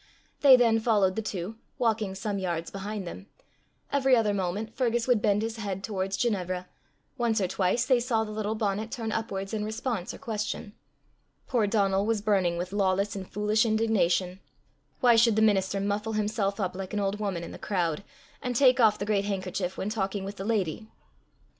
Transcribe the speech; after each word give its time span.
They 0.39 0.55
then 0.57 0.79
followed 0.79 1.15
the 1.15 1.21
two, 1.21 1.57
walking 1.77 2.15
some 2.15 2.39
yards 2.39 2.71
behind 2.71 3.05
them. 3.05 3.27
Every 3.91 4.15
other 4.15 4.33
moment 4.33 4.73
Fergus 4.75 5.07
would 5.07 5.21
bend 5.21 5.43
his 5.43 5.57
head 5.57 5.83
towards 5.83 6.17
Ginevra; 6.17 6.67
once 7.19 7.39
or 7.39 7.47
twice 7.47 7.85
they 7.85 7.99
saw 7.99 8.23
the 8.23 8.31
little 8.31 8.55
bonnet 8.55 8.89
turn 8.89 9.11
upwards 9.11 9.53
in 9.53 9.63
response 9.63 10.11
or 10.11 10.17
question. 10.17 10.73
Poor 11.45 11.67
Donal 11.67 12.03
was 12.07 12.19
burning 12.19 12.57
with 12.57 12.73
lawless 12.73 13.15
and 13.15 13.31
foolish 13.31 13.63
indignation: 13.63 14.39
why 15.01 15.15
should 15.15 15.35
the 15.35 15.41
minister 15.43 15.79
muffle 15.79 16.13
himself 16.13 16.59
up 16.59 16.75
like 16.75 16.95
an 16.95 16.99
old 16.99 17.19
woman 17.19 17.43
in 17.43 17.51
the 17.51 17.59
crowd, 17.59 18.03
and 18.41 18.55
take 18.55 18.79
off 18.79 18.97
the 18.97 19.05
great 19.05 19.25
handkerchief 19.25 19.77
when 19.77 19.89
talking 19.89 20.23
with 20.25 20.37
the 20.37 20.43
lady? 20.45 20.89